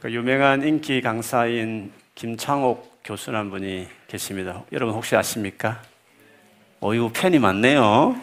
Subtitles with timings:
[0.00, 4.62] 그 유명한 인기 강사인 김창옥 교수란 분이 계십니다.
[4.70, 5.82] 여러분 혹시 아십니까?
[6.78, 8.16] 어, 이거 팬이 많네요.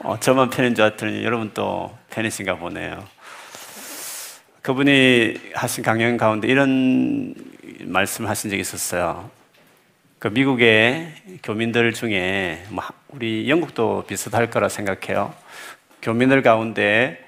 [0.00, 3.02] 어, 저만 팬인 줄 알았더니 여러분 또 팬이신가 보네요.
[4.60, 7.34] 그분이 하신 강연 가운데 이런
[7.80, 9.30] 말씀을 하신 적이 있었어요.
[10.18, 15.34] 그 미국의 교민들 중에 뭐 우리 영국도 비슷할 거라 생각해요.
[16.02, 17.24] 교민들 가운데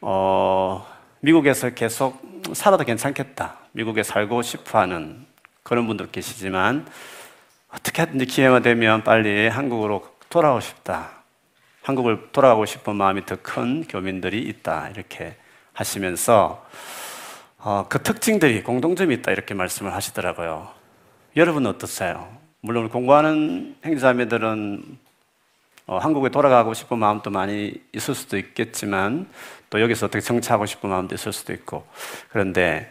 [0.00, 0.86] 어,
[1.20, 2.20] 미국에서 계속
[2.54, 3.58] 살아도 괜찮겠다.
[3.72, 5.26] 미국에 살고 싶어 하는
[5.62, 6.86] 그런 분도 계시지만
[7.68, 11.10] 어떻게 하든지 기회가 되면 빨리 한국으로 돌아오고 싶다.
[11.82, 14.88] 한국을 돌아가고 싶은 마음이 더 큰 교민들이 있다.
[14.90, 15.36] 이렇게
[15.72, 16.66] 하시면서
[17.58, 19.32] 어, 그 특징들이 공동점이 있다.
[19.32, 20.68] 이렇게 말씀을 하시더라고요.
[21.36, 22.34] 여러분은 어떠세요?
[22.60, 24.98] 물론 공부하는 행자매들은
[25.90, 29.28] 어, 한국에 돌아가고 싶은 마음도 많이 있을 수도 있겠지만
[29.70, 31.84] 또 여기서 어떻게 정착하고 싶은 마음도 있을 수도 있고
[32.28, 32.88] 그런데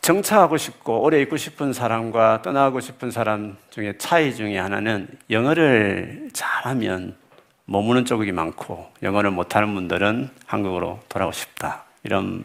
[0.00, 7.18] 정착하고 싶고 오래 있고 싶은 사람과 떠나고 싶은 사람 중에 차이 중에 하나는 영어를 잘하면
[7.66, 12.44] 머무는 쪽이 많고 영어를 못하는 분들은 한국으로 돌아오고 싶다 이런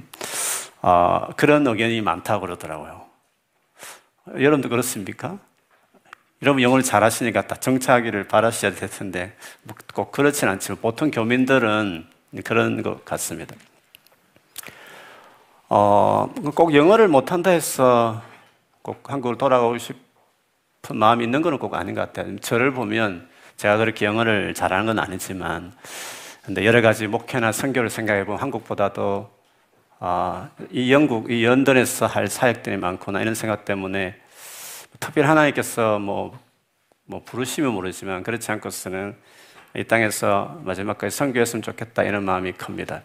[0.82, 3.06] 어, 그런 의견이 많다고 그러더라고요.
[4.38, 5.40] 여러분도 그렇습니까?
[6.46, 12.06] 여러분 영어를 잘하시니까 다 정착하기를 바라셔야 될 텐데 뭐꼭 그렇진 않지만 보통 교민들은
[12.44, 13.56] 그런 것 같습니다.
[15.70, 18.22] 어, 꼭 영어를 못한다 해서
[18.84, 19.98] 꼭 한국으로 돌아가고 싶은
[20.94, 22.38] 마음이 있는 것은 꼭 아닌 것 같아요.
[22.38, 25.74] 저를 보면 제가 그렇게 영어를 잘하는 건 아니지만
[26.44, 29.32] 근데 여러 가지 목회나 선교를 생각해 보면 한국보다도
[29.98, 34.22] 아, 이 영국, 이 런던에서 할 사역들이 많구나 이런 생각 때문에
[35.00, 36.38] 특별히 하나님께서 뭐,
[37.06, 39.16] 뭐 부르시면 모르지만 그렇지 않고서는
[39.76, 43.02] 이 땅에서 마지막까지 선교했으면 좋겠다 이런 마음이 큽니다.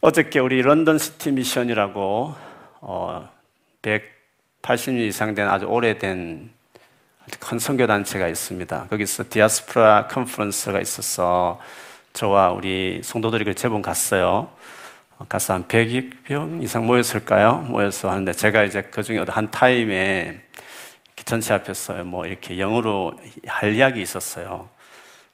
[0.00, 2.34] 어저께 우리 런던 시티 미션이라고
[2.80, 3.30] 어,
[3.82, 6.50] 180년 이상 된 아주 오래된
[7.40, 8.88] 큰 선교 단체가 있습니다.
[8.88, 11.58] 거기서 디아스포라 컨퍼런스가 있어서
[12.12, 14.50] 저와 우리 성도들이 제본 갔어요.
[15.28, 17.58] 가서 한 100명 이상 모였을까요?
[17.68, 20.40] 모여서 하는데 제가 이제 그 중에 한 타임에
[21.24, 24.68] 전체 앞에서 뭐 이렇게 영어로 할 이야기 있었어요.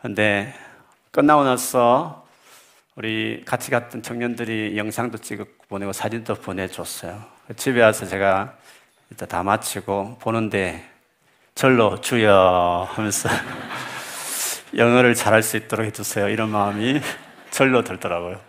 [0.00, 0.54] 근데
[1.10, 2.26] 끝나고 나서
[2.94, 7.22] 우리 같이 갔던 청년들이 영상도 찍고 보내고 사진도 보내줬어요.
[7.56, 8.54] 집에 와서 제가
[9.10, 10.88] 일단 다 마치고 보는데
[11.54, 13.28] 절로 주여 하면서
[14.76, 16.28] 영어를 잘할 수 있도록 해주세요.
[16.28, 17.00] 이런 마음이
[17.50, 18.40] 절로 들더라고요.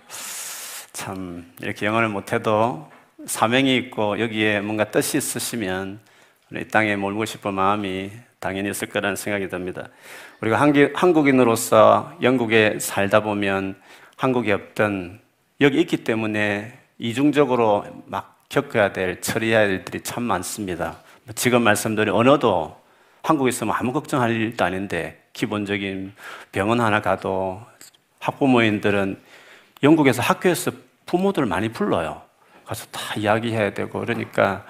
[0.94, 2.90] 참 이렇게 영어를 못해도
[3.26, 6.00] 사명이 있고 여기에 뭔가 뜻이 있으시면
[6.54, 9.90] 이 땅에 몰고 싶은 마음이 당연히 있을 거라는 생각이 듭니다.
[10.42, 10.60] 우리가
[10.96, 13.76] 한국인으로서 영국에 살다 보면
[14.18, 15.20] 한국에 없던
[15.62, 20.98] 여기 있기 때문에 이중적으로 막 겪어야 될 처리해야 될 일들이 참 많습니다.
[21.36, 22.82] 지금 말씀드린 언어도
[23.24, 26.14] 한국에 있으면 아무 걱정할 일도 아닌데 기본적인
[26.52, 27.62] 병원 하나 가도
[28.20, 29.20] 학부모님들은
[29.84, 30.72] 영국에서 학교에서
[31.06, 32.22] 부모들 많이 불러요.
[32.66, 34.66] 가서 다 이야기해야 되고 그러니까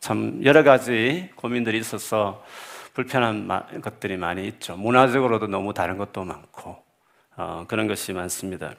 [0.00, 2.44] 참 여러 가지 고민들이 있어서
[2.94, 3.48] 불편한
[3.80, 4.76] 것들이 많이 있죠.
[4.76, 6.82] 문화적으로도 너무 다른 것도 많고
[7.36, 8.74] 어, 그런 것이 많습니다.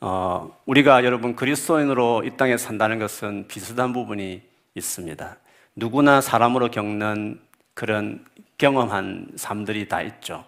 [0.00, 4.42] 어, 우리가 여러분 그리스도인으로 이 땅에 산다는 것은 비슷한 부분이
[4.74, 5.36] 있습니다.
[5.76, 7.40] 누구나 사람으로 겪는
[7.74, 8.24] 그런
[8.58, 10.44] 경험한 삶들이 다 있죠.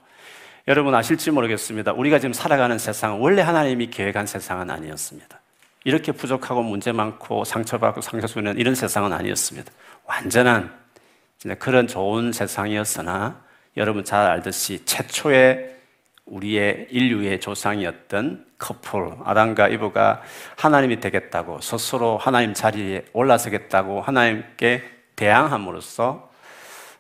[0.69, 1.93] 여러분 아실지 모르겠습니다.
[1.93, 5.41] 우리가 지금 살아가는 세상은 원래 하나님이 계획한 세상은 아니었습니다.
[5.84, 9.71] 이렇게 부족하고 문제 많고 상처받고 상처 주는 이런 세상은 아니었습니다.
[10.06, 10.75] 완전한
[11.60, 13.41] 그런 좋은 세상이었으나
[13.76, 15.76] 여러분 잘 알듯이 최초의
[16.25, 20.22] 우리의 인류의 조상이었던 커플 아담과 이브가
[20.56, 24.82] 하나님이 되겠다고 스스로 하나님 자리에 올라서겠다고 하나님께
[25.15, 26.25] 대항함으로써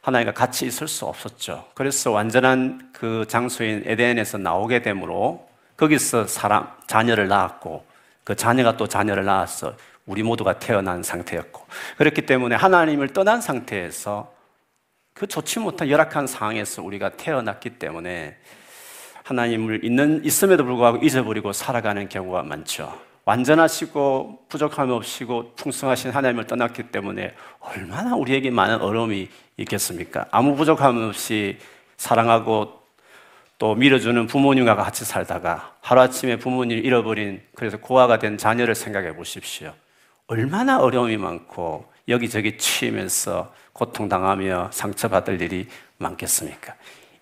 [0.06, 1.66] 하나님과 같이 있을 수 없었죠.
[1.74, 7.84] 그래서 완전한 그 장소인 에덴에서 나오게 되므로 거기서 사람, 자녀를 낳았고
[8.22, 9.76] 그 자녀가 또 자녀를 낳았어
[10.06, 11.66] 우리 모두가 태어난 상태였고
[11.98, 14.32] 그렇기 때문에 하나님을 떠난 상태에서
[15.12, 18.36] 그 좋지 못한 열악한 상황에서 우리가 태어났기 때문에
[19.24, 22.96] 하나님을 있는, 있음에도 불구하고 잊어버리고 살아가는 경우가 많죠.
[23.26, 30.26] 완전하시고 부족함이 없이고 풍성하신 하나님을 떠났기 때문에 얼마나 우리에게 많은 어려움이 있겠습니까?
[30.30, 31.58] 아무 부족함 없이
[31.96, 32.80] 사랑하고
[33.58, 39.74] 또 밀어주는 부모님과 같이 살다가 하루아침에 부모님을 잃어버린 그래서 고아가 된 자녀를 생각해 보십시오.
[40.28, 45.66] 얼마나 어려움이 많고 여기저기 치이면서 고통당하며 상처받을 일이
[45.98, 46.74] 많겠습니까?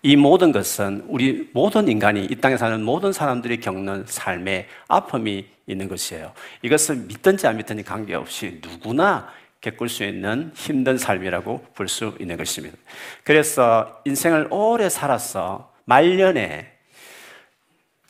[0.03, 5.87] 이 모든 것은 우리 모든 인간이 이 땅에 사는 모든 사람들이 겪는 삶의 아픔이 있는
[5.87, 6.33] 것이에요.
[6.61, 9.29] 이것은 믿든지 안 믿든지 관계없이 누구나
[9.61, 12.77] 겪을 수 있는 힘든 삶이라고 볼 수 있는 것입니다.
[13.23, 16.71] 그래서 인생을 오래 살아서 말년에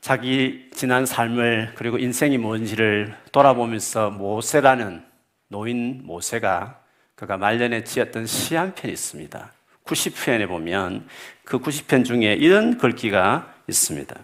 [0.01, 5.03] 자기 지난 삶을 그리고 인생이 뭔지를 돌아보면서 모세라는
[5.47, 6.81] 노인 모세가
[7.15, 9.51] 그가 말년에 지었던 시 한 편이 있습니다.
[9.85, 11.07] 90편에 보면
[11.43, 14.15] 그 90편 중에 이런 글귀가 있습니다.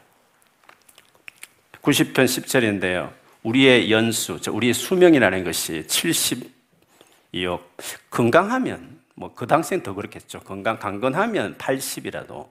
[1.82, 3.21] 90편 10절인데요.
[3.44, 7.62] 우리의 연수, 우리의 수명이라는 것이 72억.
[8.10, 10.40] 건강하면, 뭐 그 당시엔 더 그렇겠죠.
[10.42, 12.50] 건강, 강건하면 80이라도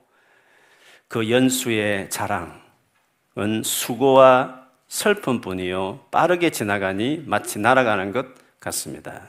[1.07, 6.07] 그 연수의 자랑은 수고와 슬픔뿐이요.
[6.11, 8.25] 빠르게 지나가니 마치 날아가는 것
[8.59, 9.21] 같습니다.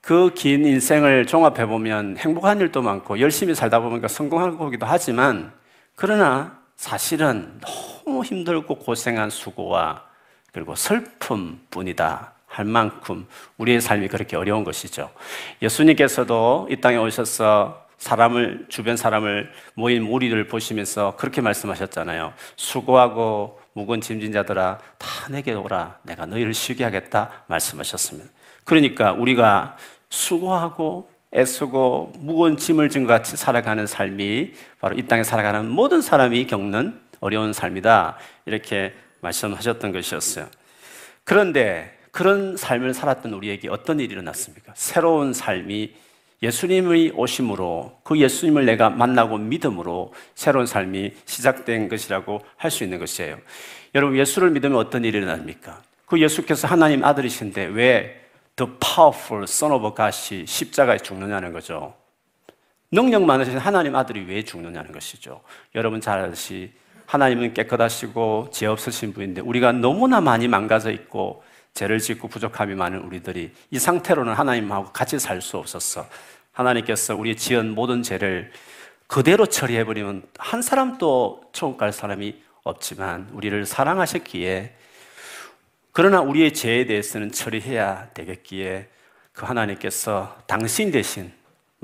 [0.00, 5.52] 그 긴 인생을 종합해 보면 행복한 일도 많고 열심히 살다 보니까 성공한 거기도 하지만
[5.96, 10.04] 그러나 사실은 너무 힘들고 고생한 수고와
[10.54, 13.26] 그리고 슬픔뿐이다 할 만큼
[13.58, 15.10] 우리의 삶이 그렇게 어려운 것이죠.
[15.60, 22.32] 예수님께서도 이 땅에 오셔서 사람을 주변 사람을 모인 무리를 보시면서 그렇게 말씀하셨잖아요.
[22.54, 28.30] 수고하고 무거운 짐진 자들아 다 내게 오라 내가 너희를 쉬게 하겠다 말씀하셨습니다.
[28.62, 29.76] 그러니까 우리가
[30.08, 36.46] 수고하고 애쓰고 무거운 짐을 진 것 같이 살아가는 삶이 바로 이 땅에 살아가는 모든 사람이
[36.46, 38.16] 겪는 어려운 삶이다.
[38.46, 40.46] 이렇게 말씀하셨던 것이었어요.
[41.24, 44.72] 그런데 그런 삶을 살았던 우리에게 어떤 일이 일어났습니까?
[44.76, 45.94] 새로운 삶이
[46.42, 53.38] 예수님의 오심으로 그 예수님을 내가 만나고 믿음으로 새로운 삶이 시작된 것이라고 할 수 있는 것이에요.
[53.94, 55.82] 여러분, 예수를 믿으면 어떤 일이 일어납니까?
[56.06, 58.20] 그 예수께서 하나님 아들이신데 왜
[58.56, 61.94] the powerful son of God이 십자가에 죽느냐는 거죠.
[62.92, 65.40] 능력 많으신 하나님 아들이 왜 죽느냐는 것이죠.
[65.74, 66.70] 여러분 잘 아듯이
[67.06, 71.42] 하나님은 깨끗하시고 죄 없으신 분인데 우리가 너무나 많이 망가져 있고
[71.74, 76.06] 죄를 짓고 부족함이 많은 우리들이 이 상태로는 하나님하고 같이 살 수 없었어.
[76.52, 78.52] 하나님께서 우리 지은 모든 죄를
[79.06, 84.74] 그대로 처리해버리면 한 사람도 천국 갈 사람이 없지만 우리를 사랑하셨기에
[85.92, 88.88] 그러나 우리의 죄에 대해서는 처리해야 되겠기에
[89.32, 91.32] 그 하나님께서 당신 대신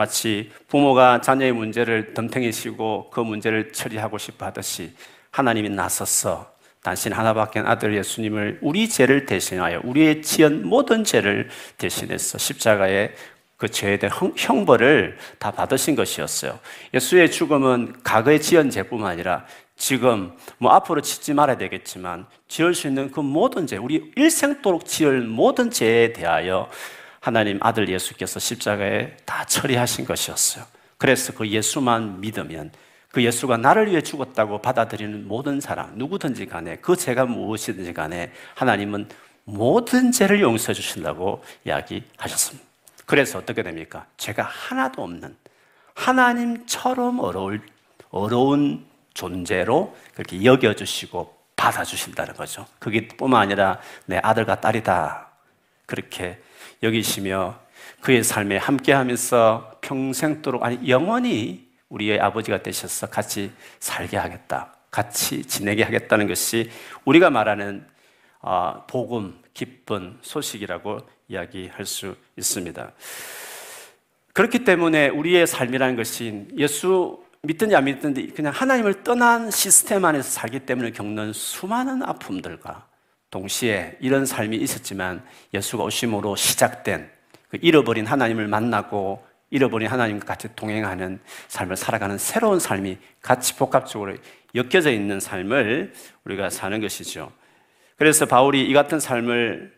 [0.01, 4.95] 마치 부모가 자녀의 문제를 덤탱이시고 그 문제를 처리하고 싶어 하듯이
[5.31, 6.51] 하나님이 나섰어
[6.83, 13.11] 당신 하나밖에 아들 예수님을 우리 죄를 대신하여 우리의 지은 모든 죄를 대신해서 십자가에
[13.59, 16.59] 그 죄에 대한 형벌을 다 받으신 것이었어요.
[16.95, 19.45] 예수의 죽음은 과거의 지은 죄뿐만 아니라
[19.77, 25.21] 지금 뭐 앞으로 짓지 말아야 되겠지만 지을 수 있는 그 모든 죄, 우리 일생도록 지을
[25.21, 26.71] 모든 죄에 대하여
[27.21, 30.65] 하나님 아들 예수께서 십자가에 다 처리하신 것이었어요.
[30.97, 32.73] 그래서 그 예수만 믿으면
[33.11, 39.09] 그 예수가 나를 위해 죽었다고 받아들이는 모든 사람, 누구든지 간에 그 죄가 무엇이든지 간에 하나님은
[39.45, 42.67] 모든 죄를 용서해 주신다고 이야기하셨습니다.
[43.05, 44.07] 그래서 어떻게 됩니까?
[44.17, 45.37] 죄가 하나도 없는
[45.95, 47.61] 하나님처럼 어려울,
[48.11, 52.67] 어려운 존재로 그렇게 여겨주시고 받아주신다는 거죠.
[52.79, 55.29] 그게 뿐만 아니라 내 아들과 딸이다.
[55.87, 56.41] 그렇게
[56.83, 57.59] 여기시며
[58.01, 64.75] 그의 삶에 함께 하면서 평생도록, 아니, 영원히 우리의 아버지가 되셔서 같이 살게 하겠다.
[64.91, 66.71] 같이 지내게 하겠다는 것이
[67.05, 67.87] 우리가 말하는
[68.41, 72.93] 어, 복음, 기쁜 소식이라고 이야기할 수 있습니다.
[74.33, 80.61] 그렇기 때문에 우리의 삶이라는 것이 예수 믿든지 안 믿든지 그냥 하나님을 떠난 시스템 안에서 살기
[80.61, 82.87] 때문에 겪는 수많은 아픔들과
[83.31, 87.11] 동시에 이런 삶이 있었지만 예수가 오심으로 시작된
[87.49, 94.15] 그 잃어버린 하나님을 만나고 잃어버린 하나님과 같이 동행하는 삶을 살아가는 새로운 삶이 같이 복합적으로
[94.55, 95.93] 엮여져 있는 삶을
[96.25, 97.33] 우리가 사는 것이죠.
[97.97, 99.73] 그래서 바울이 이 같은 삶을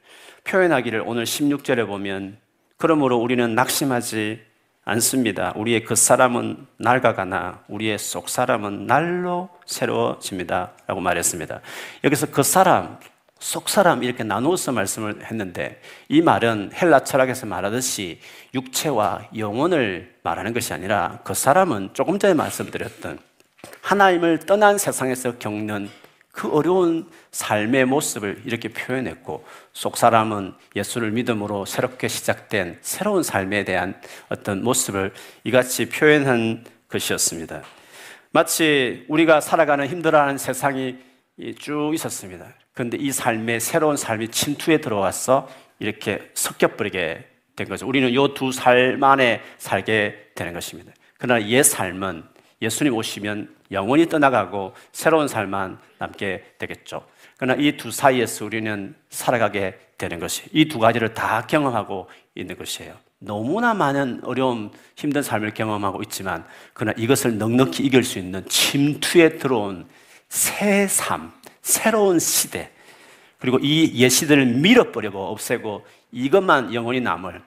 [0.44, 2.38] 표현하기를 오늘 16절에 보면
[2.76, 4.40] 그러므로 우리는 낙심하지
[4.84, 5.52] 않습니다.
[5.56, 10.72] 우리의 그 사람은 낡아가나 우리의 속 사람은 날로 새로워집니다.
[10.86, 11.60] 라고 말했습니다.
[12.04, 12.98] 여기서 그 사람,
[13.42, 18.20] 속 사람 이렇게 나누어서 말씀을 했는데 이 말은 헬라 철학에서 말하듯이
[18.54, 23.18] 육체와 영혼을 말하는 것이 아니라 그 사람은 조금 전에 말씀드렸던
[23.80, 25.90] 하나님을 떠난 세상에서 겪는
[26.30, 34.00] 그 어려운 삶의 모습을 이렇게 표현했고 속 사람은 예수를 믿음으로 새롭게 시작된 새로운 삶에 대한
[34.28, 37.62] 어떤 모습을 이같이 표현한 것이었습니다.
[38.30, 40.96] 마치 우리가 살아가는 힘들어하는 세상이
[41.58, 42.61] 쭉 있었습니다.
[42.74, 45.48] 그런데 이 삶의 새로운 삶이 침투에 들어와서
[45.78, 47.86] 이렇게 섞여버리게 된 거죠.
[47.86, 50.92] 우리는 이두삶 안에 살게 되는 것입니다.
[51.18, 52.24] 그러나 옛 삶은
[52.62, 57.04] 예수님 오시면 영원히 떠나가고 새로운 삶만 남게 되겠죠.
[57.36, 62.94] 그러나 이 두 사이에서 우리는 살아가게 되는 것이 이 두 가지를 다 경험하고 있는 것이에요.
[63.18, 69.86] 너무나 많은 어려움, 힘든 삶을 경험하고 있지만, 그러나 이것을 넉넉히 이길 수 있는 침투에 들어온
[70.28, 72.70] 새 삶, 새로운 시대,
[73.38, 77.42] 그리고 이옛 시대를 밀어버리고 없애고 이것만 영원히 남을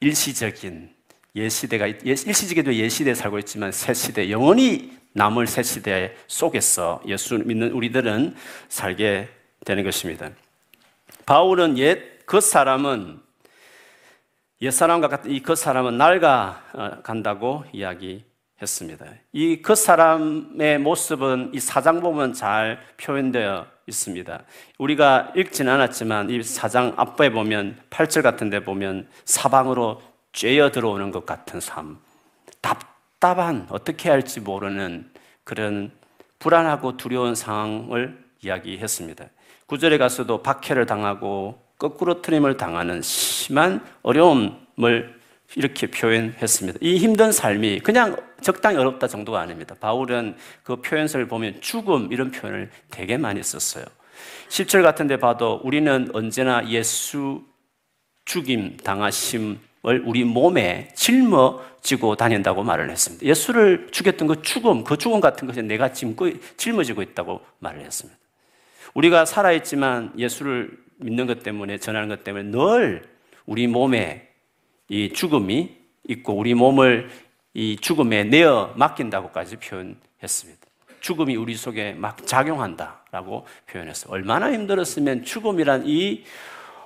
[0.00, 0.90] 일시적인
[1.36, 7.38] 옛 시대가 일시적에도 옛 시대에 살고 있지만 새 시대 영원히 남을 새 시대 속에서 예수
[7.38, 8.34] 믿는 우리들은
[8.68, 9.28] 살게
[9.64, 10.30] 되는 것입니다.
[11.26, 13.20] 바울은 옛 그 사람은
[14.62, 18.24] 옛 사람과 같은 이 그 사람은 낡아 어, 간다고 이야기
[18.60, 19.06] 했습니다.
[19.32, 24.42] 이 그 사람의 모습은 이 사장 보면 잘 표현되어 있습니다.
[24.78, 30.00] 우리가 읽지는 않았지만 이 사장 앞에 보면 8절 같은 데 보면 사방으로
[30.32, 31.98] 쬐어 들어오는 것 같은 삶.
[32.60, 35.10] 답답한 어떻게 할지 모르는
[35.44, 35.90] 그런
[36.38, 39.26] 불안하고 두려운 상황을 이야기했습니다.
[39.66, 45.19] 구절에 가서도 박해를 당하고 거꾸로 트림을 당하는 심한 어려움을
[45.56, 46.78] 이렇게 표현했습니다.
[46.80, 49.74] 이 힘든 삶이 그냥 적당히 어렵다 정도가 아닙니다.
[49.78, 53.84] 바울은 그 표현서를 보면 죽음 이런 표현을 되게 많이 썼어요.
[54.48, 57.44] 10절 같은 데 봐도 우리는 언제나 예수
[58.24, 59.58] 죽임 당하심을
[60.04, 63.24] 우리 몸에 짊어지고 다닌다고 말을 했습니다.
[63.24, 68.18] 예수를 죽였던 그 죽음, 그 죽음 같은 것이 내가 짊어지고 있다고 말을 했습니다.
[68.94, 73.02] 우리가 살아있지만 예수를 믿는 것 때문에, 전하는 것 때문에 늘
[73.46, 74.29] 우리 몸에
[74.90, 75.76] 이 죽음이
[76.08, 77.08] 있고 우리 몸을
[77.54, 80.60] 이 죽음에 내어 맡긴다고까지 표현했습니다.
[81.00, 84.12] 죽음이 우리 속에 막 작용한다라고 표현했어요.
[84.12, 86.24] 얼마나 힘들었으면 죽음이란 이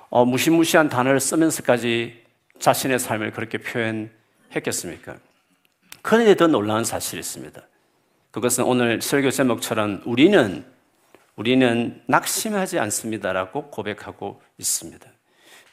[0.09, 2.23] 어, 무시무시한 단어를 쓰면서까지
[2.59, 5.17] 자신의 삶을 그렇게 표현했겠습니까?
[6.03, 7.59] 그런데 더 놀라운 사실이 있습니다.
[8.29, 10.63] 그것은 오늘 설교 제목처럼 우리는
[11.35, 15.09] 우리는 낙심하지 않습니다라고 고백하고 있습니다.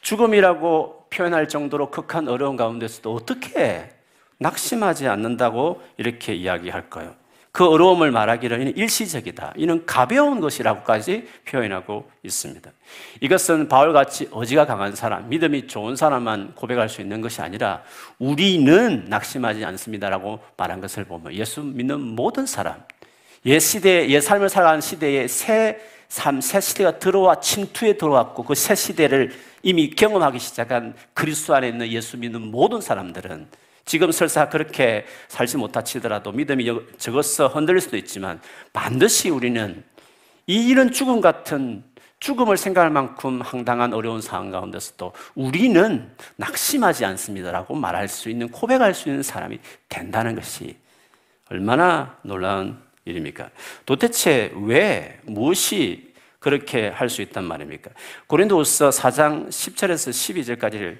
[0.01, 3.89] 죽음이라고 표현할 정도로 극한 어려운 가운데서도 어떻게
[4.39, 7.15] 낙심하지 않는다고 이렇게 이야기할까요?
[7.51, 9.53] 그 어려움을 말하기를 일시적이다.
[9.57, 12.71] 이는 가벼운 것이라고까지 표현하고 있습니다.
[13.21, 17.83] 이것은 바울같이 어지가 강한 사람, 믿음이 좋은 사람만 고백할 수 있는 것이 아니라
[18.17, 22.83] 우리는 낙심하지 않습니다라고 말한 것을 보면 예수 믿는 모든 사람,
[23.45, 25.79] 옛 시대, 옛 삶을 살아가는 시대에 새
[26.13, 29.31] 삶, 새 시대가 들어와 침투에 들어왔고 그 새 시대를
[29.63, 33.47] 이미 경험하기 시작한 그리스도 안에 있는 예수 믿는 모든 사람들은
[33.83, 38.39] 지금 설사 그렇게 살지 못하 치더라도 믿음이 적어서 흔들릴 수도 있지만
[38.73, 39.83] 반드시 우리는
[40.45, 41.83] 이 이런 죽음 같은
[42.19, 49.09] 죽음을 생각할 만큼 황당한 어려운 상황 가운데서도 우리는 낙심하지 않습니다라고 말할 수 있는 고백할 수
[49.09, 49.57] 있는 사람이
[49.89, 50.77] 된다는 것이
[51.49, 53.49] 얼마나 놀라운 일입니까?
[53.85, 57.91] 도대체 왜 무엇이 그렇게 할 수 있단 말입니까?
[58.27, 60.97] 고린도후서 4장 10절에서 12절까지를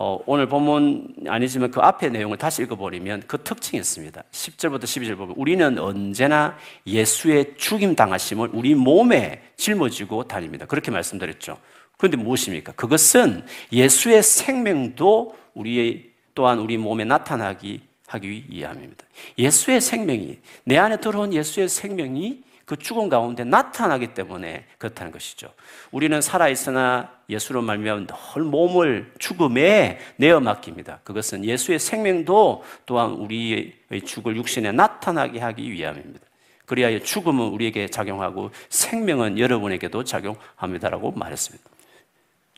[0.00, 4.22] 어, 오늘 본문 아니지만 그 앞에 내용을 다시 읽어버리면 그 특징이 있습니다.
[4.30, 10.66] 10절부터 12절 보면 우리는 언제나 예수의 죽임 당하심을 우리 몸에 짊어지고 다닙니다.
[10.66, 11.58] 그렇게 말씀드렸죠.
[11.96, 12.72] 그런데 무엇입니까?
[12.72, 19.04] 그것은 예수의 생명도 우리 또한 우리 몸에 나타나기 하기 위함입니다.
[19.38, 25.50] 예수의 생명이 내 안에 들어온 예수의 생명이 그 죽음 가운데 나타나기 때문에 그렇다는 것이죠.
[25.90, 31.00] 우리는 살아 있으나 예수로 말미암아 늘 몸을 죽음에 내어 맡깁니다.
[31.02, 33.72] 그것은 예수의 생명도 또한 우리의
[34.04, 36.26] 죽을 육신에 나타나게 하기 위함입니다.
[36.66, 41.70] 그리하여 죽음은 우리에게 작용하고 생명은 여러분에게도 작용합니다라고 말했습니다.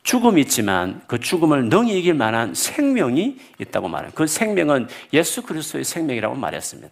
[0.03, 4.13] 죽음이 있지만 그 죽음을 능히 이길 만한 생명이 있다고 말해요.
[4.15, 6.89] 그 생명은 예수 그리스도의 생명이라고 말했습니다.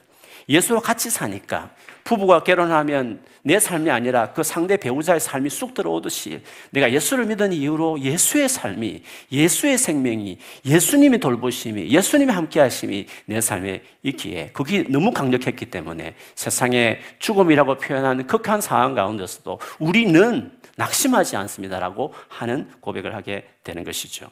[0.48, 1.70] 예수와 같이 사니까
[2.04, 8.00] 부부가 결혼하면 내 삶이 아니라 그 상대 배우자의 삶이 쑥 들어오듯이 내가 예수를 믿은 이후로
[8.00, 15.66] 예수의 삶이, 예수의 생명이, 예수님의 돌보심이, 예수님의 함께 하심이 내 삶에 있기에 그게 너무 강력했기
[15.66, 24.30] 때문에 세상에 죽음이라고 표현하는 극한 상황 가운데서도 우리는 낙심하지 않습니다라고 하는 고백을 하게 되는 것이죠.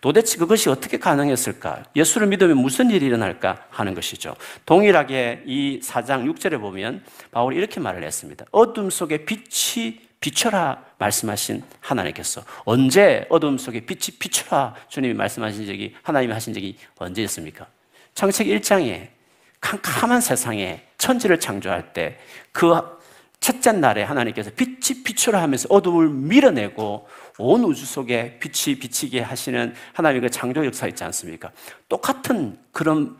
[0.00, 1.84] 도대체 그것이 어떻게 가능했을까?
[1.96, 4.36] 예수를 믿으면 무슨 일이 일어날까 하는 것이죠.
[4.66, 8.44] 동일하게 이 4장 6절에 보면 바울이 이렇게 말을 했습니다.
[8.50, 16.32] 어둠 속에 빛이 비춰라 말씀하신 하나님께서 언제 어둠 속에 빛이 비춰라 주님이 말씀하신 적이 하나님이
[16.32, 17.66] 하신 적이 언제였습니까?
[18.14, 19.08] 창세기 1장에
[19.60, 22.18] 캄캄한 세상에 천지를 창조할 때
[22.58, 22.97] 그
[23.40, 27.06] 첫째 날에 하나님께서 빛이 비춰라 하면서 어둠을 밀어내고
[27.38, 31.52] 온 우주 속에 빛이 비치게 하시는 하나님의 그 창조 역사 있지 않습니까?
[31.88, 33.16] 똑같은 그런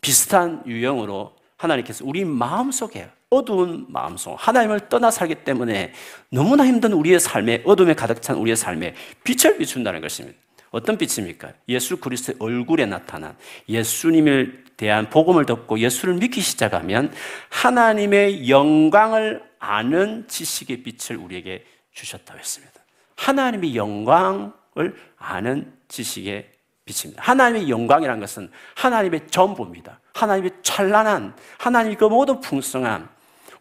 [0.00, 5.92] 비슷한 유형으로 하나님께서 우리 마음 속에 어두운 마음 속 하나님을 떠나 살기 때문에
[6.30, 10.38] 너무나 힘든 우리의 삶에 어둠에 가득 찬 우리의 삶에 빛을 비춘다는 것입니다.
[10.72, 11.52] 어떤 빛입니까?
[11.68, 13.36] 예수 그리스도의 얼굴에 나타난
[13.68, 17.12] 예수님을 대한 복음을 듣고 예수를 믿기 시작하면
[17.50, 22.72] 하나님의 영광을 아는 지식의 빛을 우리에게 주셨다고 했습니다.
[23.16, 26.50] 하나님의 영광을 아는 지식의
[26.84, 27.22] 빛입니다.
[27.22, 30.00] 하나님의 영광이란 것은 하나님의 전부입니다.
[30.14, 33.08] 하나님의 찬란한, 하나님의 그 모든 풍성함,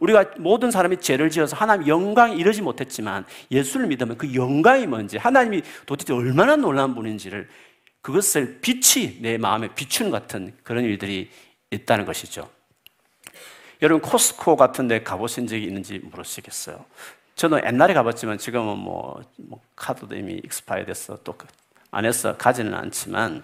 [0.02, 5.62] 우리가 모든 사람이 죄를 지어서 하나님 영광이 이르지 못했지만 예수를 믿으면 그 영광이 뭔지 하나님이
[5.86, 7.48] 도대체 얼마나 놀라운 분인지를
[8.02, 11.30] 그것을 빛이 내 마음에 비추는 같은 그런 일들이
[11.70, 12.50] 있다는 것이죠.
[13.84, 16.84] 여러분 코스코 같은 데 가보신 적이 있는지 물으시겠어요?
[17.36, 21.46] 저는 옛날에 가봤지만 지금은 뭐, 뭐 카드도 이미 익스파이 돼서 또그
[21.92, 23.44] 안에서 가지는 않지만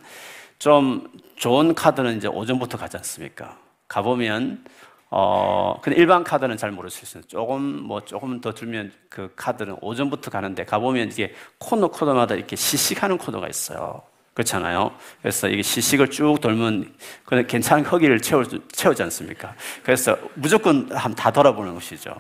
[0.57, 3.59] 좀 좋은 카드는 이제 오전부터 가지 않습니까?
[3.87, 4.65] 가보면
[5.09, 7.23] 어, 근데 일반 카드는 잘 모를 수 있어요.
[7.27, 13.17] 조금, 뭐, 조금 더 들면 그 카드는 오전부터 가는데 가보면 이게 코너 코너마다 이렇게 시식하는
[13.17, 14.01] 코너가 있어요.
[14.33, 14.91] 그렇잖아요.
[15.21, 16.93] 그래서 이게 시식을 쭉 돌면
[17.25, 19.55] 그냥 괜찮은 허기를 채우, 채우지 않습니까?
[19.81, 22.13] 그래서 무조건 한번 다 돌아보는 것이죠.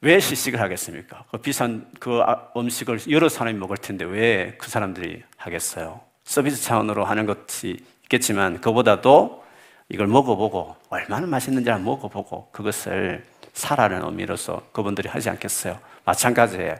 [0.00, 1.24] 왜 시식을 하겠습니까?
[1.30, 6.00] 그 비싼 그 아, 음식을 여러 사람이 먹을 텐데 왜 그 사람들이 하겠어요?
[6.24, 9.41] 서비스 차원으로 하는 것이 있겠지만 그보다도
[9.92, 13.22] 이걸 먹어보고 얼마나 맛있는지 한번 먹어보고 그것을
[13.52, 15.78] 사라는 의미로서 그분들이 하지 않겠어요.
[16.06, 16.76] 마찬가지예요.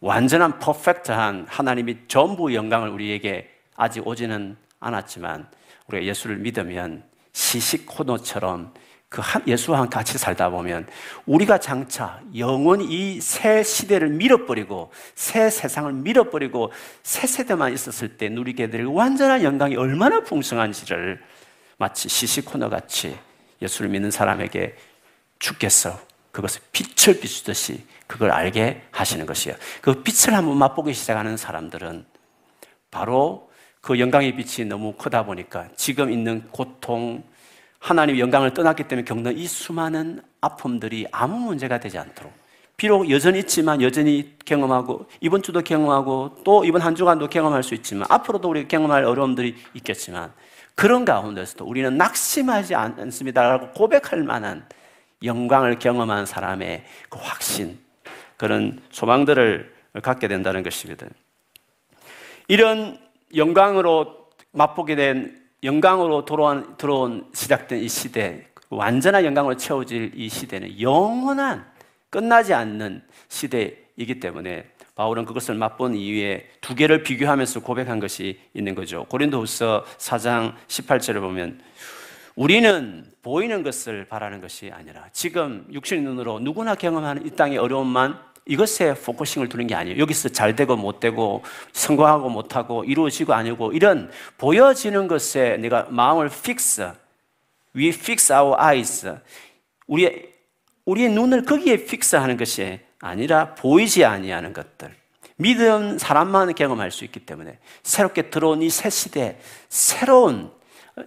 [0.00, 5.46] 완전한 퍼펙트한 하나님이 전부 영광을 우리에게 아직 오지는 않았지만
[5.86, 8.74] 우리가 예수를 믿으면 시식 코너처럼
[9.08, 10.88] 그 예수와 같이 살다 보면
[11.24, 16.72] 우리가 장차 영원히 이 새 시대를 밀어버리고 새 세상을 밀어버리고
[17.04, 21.22] 새 세대만 있었을 때 누리게 될 완전한 영광이 얼마나 풍성한지를
[21.78, 23.16] 마치 시시코너 같이
[23.62, 24.76] 예수를 믿는 사람에게
[25.38, 25.98] 주께서
[26.32, 29.56] 그것을 빛을 비추듯이 그걸 알게 하시는 것이에요.
[29.80, 32.04] 그 빛을 한번 맛보기 시작하는 사람들은
[32.90, 37.22] 바로 그 영광의 빛이 너무 크다 보니까 지금 있는 고통,
[37.78, 42.32] 하나님의 영광을 떠났기 때문에 겪는 이 수많은 아픔들이 아무 문제가 되지 않도록
[42.78, 48.06] 비록 여전히 있지만 여전히 경험하고 이번 주도 경험하고 또 이번 한 주간도 경험할 수 있지만
[48.08, 50.32] 앞으로도 우리가 경험할 어려움들이 있겠지만
[50.76, 54.64] 그런 가운데서도 우리는 낙심하지 않습니다라고 고백할 만한
[55.24, 57.80] 영광을 경험한 사람의 그 확신,
[58.36, 61.08] 그런 소망들을 갖게 된다는 것입니다.
[62.46, 62.96] 이런
[63.34, 71.66] 영광으로 맛보게 된 영광으로 들어온, 들어온 시작된 이 시대, 완전한 영광으로 채워질 이 시대는 영원한
[72.10, 79.04] 끝나지 않는 시대이기 때문에 바울은 그것을 맛본 이후에 두 개를 비교하면서 고백한 것이 있는 거죠.
[79.04, 81.60] 고린도후서 4장 18절을 보면
[82.34, 88.94] 우리는 보이는 것을 바라는 것이 아니라 지금 육신의 눈으로 누구나 경험하는 이 땅의 어려움만 이것에
[88.94, 89.98] focusing을 두는 게 아니에요.
[89.98, 96.26] 여기서 잘 되고 못 되고 성공하고 못 하고 이루어지고 아니고 이런 보여지는 것에 내가 마음을
[96.26, 96.90] fix,
[97.76, 99.14] we fix our eyes.
[99.86, 100.37] 우리의
[100.88, 104.94] 우리의 눈을 거기에 픽스하는 것이 아니라 보이지 아니하는 것들.
[105.36, 110.50] 믿음 사람만 경험할 수 있기 때문에 새롭게 들어온 이 새 시대, 새로운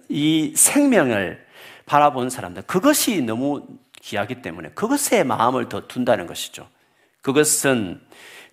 [0.08, 1.44] 이 생명을
[1.84, 3.66] 바라본 사람들, 그것이 너무
[4.00, 6.68] 귀하기 때문에 그것에 마음을 더 둔다는 것이죠.
[7.20, 8.00] 그것은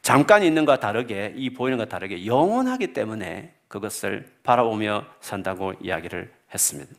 [0.01, 6.91] 잠깐 있는 것과 다르게, 이 보이는 것과 다르게 영원하기 때문에 그것을 바라보며 산다고 이야기를 했습니다.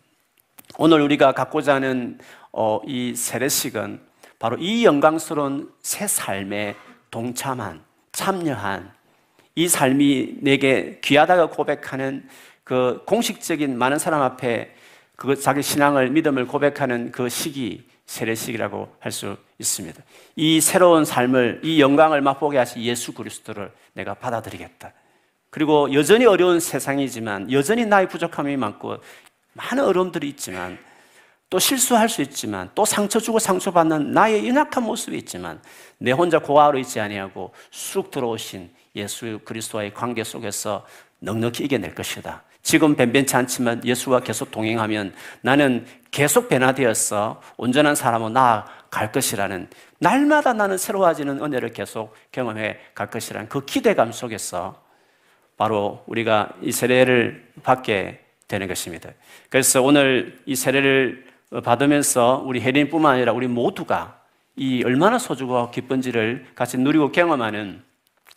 [0.78, 2.18] 오늘 우리가 갖고자 하는
[2.52, 4.09] 어, 이 세례식은
[4.40, 6.74] 바로 이 영광스러운 새 삶에
[7.10, 8.90] 동참한, 참여한
[9.54, 12.26] 이 삶이 내게 귀하다고 고백하는
[12.64, 14.74] 그 공식적인 많은 사람 앞에
[15.14, 20.02] 그 자기 신앙을 믿음을 고백하는 그 시기 세례식이라고 할 수 있습니다.
[20.36, 24.94] 이 새로운 삶을 이 영광을 맛보게 하신 예수 그리스도를 내가 받아들이겠다.
[25.50, 28.98] 그리고 여전히 어려운 세상이지만 여전히 나의 부족함이 많고
[29.52, 30.78] 많은 어려움들이 있지만
[31.50, 35.60] 또 실수할 수 있지만 또 상처 주고 상처 받는 나의 연약한 모습이 있지만
[35.98, 40.86] 내 혼자 고아로 있지 아니하고 쑥 들어오신 예수 그리스도와의 관계 속에서
[41.18, 42.44] 넉넉히 이겨낼 것이다.
[42.62, 50.78] 지금 변변치 않지만 예수와 계속 동행하면 나는 계속 변화되었어 온전한 사람으로 나아갈 것이라는 날마다 나는
[50.78, 54.80] 새로워지는 은혜를 계속 경험해 갈 것이라는 그 기대감 속에서
[55.56, 59.10] 바로 우리가 이 세례를 받게 되는 것입니다.
[59.48, 61.29] 그래서 오늘 이 세례를
[61.64, 64.20] 받으면서 우리 혜린뿐만 아니라 우리 모두가
[64.56, 67.82] 이 얼마나 소중하고 기쁜지를 같이 누리고 경험하는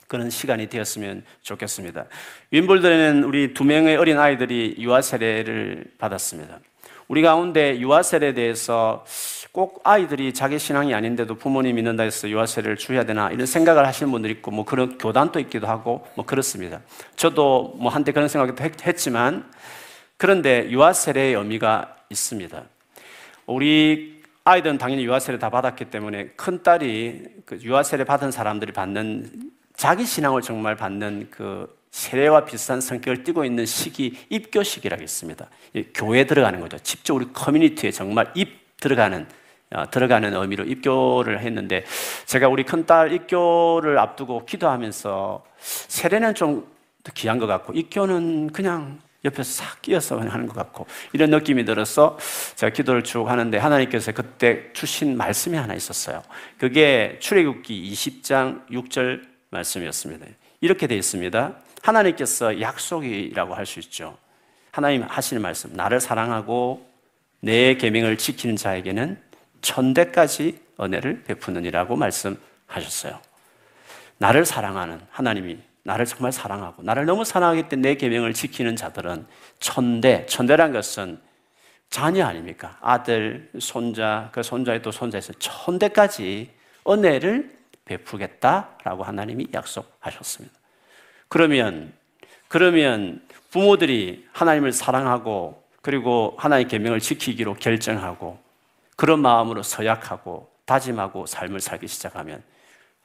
[0.07, 2.05] 그런 시간이 되었으면 좋겠습니다.
[2.51, 6.59] 윈블드는 우리 두 명의 어린 아이들이 유아 세례를 받았습니다.
[7.07, 9.05] 우리 가운데 유아 세례에 대해서
[9.51, 14.33] 꼭 아이들이 자기 신앙이 아닌데도 부모님 믿는다 해서 유아세를 줘야 되나 이런 생각을 하시는 분들이
[14.33, 16.81] 있고 뭐 그런 교단도 있기도 하고 뭐 그렇습니다.
[17.15, 19.51] 저도 뭐 한때 그런 생각도 했지만
[20.17, 22.63] 그런데 유아 세례의 의미가 있습니다.
[23.53, 30.05] 우리 아이들은 당연히 유아세례 다 받았기 때문에 큰 딸이 그 유아세례 받은 사람들이 받는 자기
[30.05, 35.47] 신앙을 정말 받는 그 세례와 비슷한 성격을 띠고 있는 시기 입교식이라고 있습니다.
[35.93, 36.79] 교회 들어가는 거죠.
[36.79, 39.27] 직접 우리 커뮤니티에 정말 입 들어가는
[39.75, 41.83] 어, 들어가는 의미로 입교를 했는데
[42.25, 46.67] 제가 우리 큰딸 입교를 앞두고 기도하면서 세례는 좀
[47.13, 52.17] 귀한 것 같고 입교는 그냥 옆에서 싹 끼어서 하는 것 같고 이런 느낌이 들어서
[52.55, 56.23] 제가 기도를 쭉 하는데 하나님께서 그때 주신 말씀이 하나 있었어요.
[56.57, 60.25] 그게 출애굽기 20장 6절 말씀이었습니다.
[60.61, 61.55] 이렇게 되어 있습니다.
[61.81, 64.17] 하나님께서 약속이라고 할 수 있죠.
[64.71, 66.89] 하나님 하시는 말씀, 나를 사랑하고
[67.41, 69.21] 내 계명을 지키는 자에게는
[69.61, 73.19] 천대까지 은혜를 베푸느니라고 말씀하셨어요.
[74.17, 79.27] 나를 사랑하는 하나님이 나를 정말 사랑하고 나를 너무 사랑하기 때문에 내 계명을 지키는 자들은
[79.59, 81.19] 천대, 천대란 것은
[81.89, 82.77] 자녀 아닙니까?
[82.81, 86.49] 아들, 손자, 그 손자의 또 손자에서 천대까지
[86.87, 90.55] 은혜를 베푸겠다라고 하나님이 약속하셨습니다.
[91.27, 91.93] 그러면
[92.47, 98.39] 그러면 부모들이 하나님을 사랑하고 그리고 하나님의 계명을 지키기로 결정하고
[98.95, 102.41] 그런 마음으로 서약하고 다짐하고 삶을 살기 시작하면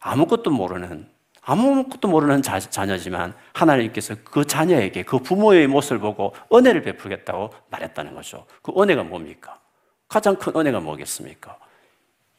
[0.00, 1.08] 아무것도 모르는
[1.48, 8.44] 아무것도 모르는 자, 자녀지만 하나님께서 그 자녀에게 그 부모의 모습을 보고 은혜를 베풀겠다고 말했다는 거죠.
[8.60, 9.58] 그 은혜가 뭡니까?
[10.08, 11.56] 가장 큰 은혜가 뭐겠습니까?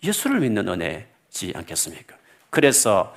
[0.04, 2.16] 예수를 믿는 은혜지 않겠습니까?
[2.52, 3.16] 그래서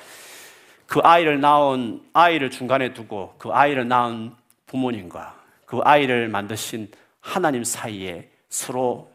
[0.86, 4.32] 그 아이를 낳은 아이를 중간에 두고 그 아이를 낳은
[4.64, 9.12] 부모님과 그 아이를 만드신 하나님 사이에 서로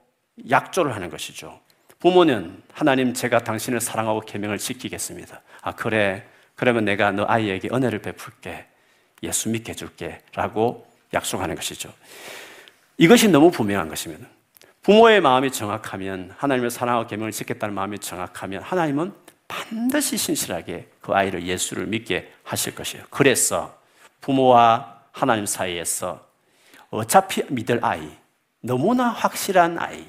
[0.48, 1.60] 약조를 하는 것이죠.
[1.98, 5.42] 부모는 하나님 제가 당신을 사랑하고 계명을 지키겠습니다.
[5.62, 6.24] 아 그래
[6.58, 8.66] 그러면 내가 너 아이에게 은혜를 베풀게
[9.24, 11.94] 예수 믿게 해줄게 라고 약속하는 것이죠.
[12.98, 14.28] 이것이 너무 분명한 것입니다.
[14.82, 19.14] 부모의 마음이 정확하면 하나님을 사랑하고 계명을 지켰다는 마음이 정확하면 하나님은
[19.48, 23.06] 반드시 신실하게 그 아이를 예수를 믿게 하실 것이에요.
[23.12, 23.80] 그래서
[24.22, 26.28] 부모와 하나님 사이에서
[26.90, 28.10] 어차피 믿을 아이,
[28.62, 30.06] 너무나 확실한 아이,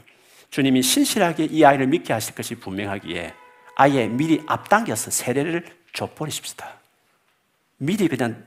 [0.51, 3.35] 주님이 신실하게 이 아이를 믿게 하실 것이 분명하기에
[3.75, 6.75] 아예 미리 앞당겨서 세례를 줘버리십시다.
[7.79, 8.45] 미리 그냥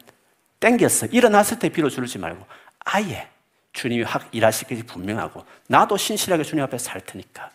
[0.59, 2.45] 땡겨서 일어났을 때 빌어 주지 말고
[2.79, 3.27] 아예
[3.73, 7.51] 주님이 확 일하실 것이 분명하고 나도 신실하게 주님 앞에 살 테니까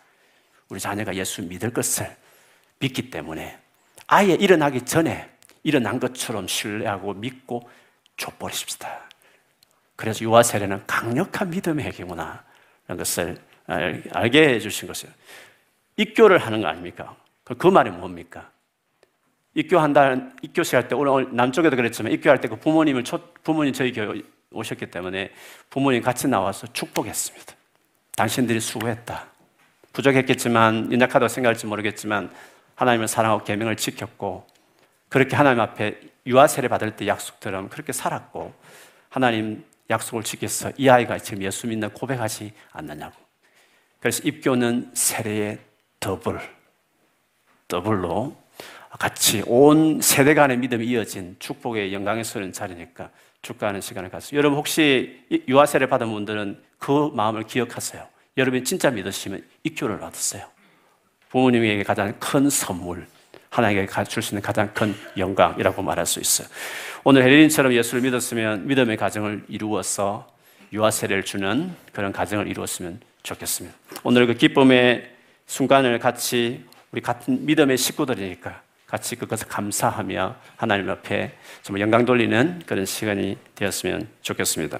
[0.68, 2.16] 우리 자녀가 예수 믿을 것을
[2.78, 3.58] 믿기 때문에
[4.06, 5.30] 아예 일어나기 전에
[5.62, 7.68] 일어난 것처럼 신뢰하고 믿고
[8.16, 9.06] 줘버리십시다.
[9.96, 12.44] 그래서 유아 세례는 강력한 믿음의 핵이구나.
[12.86, 15.12] 라는 것을 알게 해주신 것이에요.
[15.96, 17.16] 입교를 하는 거 아닙니까?
[17.44, 18.50] 그 말이 뭡니까?
[19.56, 23.02] 입교한다, 입교식 할 때, 오늘 남쪽에도 그랬지만, 입교할 때 그 부모님을,
[23.42, 25.32] 부모님 저희 교회 오셨기 때문에
[25.70, 27.54] 부모님 같이 나와서 축복했습니다.
[28.16, 29.26] 당신들이 수고했다.
[29.92, 32.30] 부족했겠지만, 연약하다고 생각할지 모르겠지만,
[32.76, 34.46] 하나님을 사랑하고 계명을 지켰고
[35.08, 38.54] 그렇게 하나님 앞에 유아 세례 받을 때 약속처럼 그렇게 살았고
[39.08, 43.16] 하나님 약속을 지켜서 이 아이가 지금 예수 믿는 고백하지 않느냐고.
[43.98, 45.58] 그래서 입교는 세례의
[46.00, 46.38] 더블,
[47.68, 48.36] 더블로
[48.98, 53.10] 같이 온 세대 간의 믿음이 이어진 축복의 영광의 소리는 자리니까
[53.42, 54.38] 축가하는 시간을 갖습니다.
[54.38, 58.06] 여러분 혹시 유아 세례 받은 분들은 그 마음을 기억하세요.
[58.36, 60.44] 여러분이 진짜 믿으시면 입교를 받았어요.
[61.30, 63.06] 부모님에게 가장 큰 선물,
[63.50, 66.48] 하나님에게 줄 수 있는 가장 큰 영광이라고 말할 수 있어요.
[67.04, 70.26] 오늘 헬린처럼 예수를 믿었으면 믿음의 가정을 이루어서
[70.72, 73.76] 유아 세례를 주는 그런 가정을 이루었으면 좋겠습니다.
[74.02, 75.10] 오늘 그 기쁨의
[75.46, 82.84] 순간을 같이 우리 같은 믿음의 식구들이니까 같이 그것을 감사하며 하나님 앞에 정말 영광 돌리는 그런
[82.86, 84.78] 시간이 되었으면 좋겠습니다.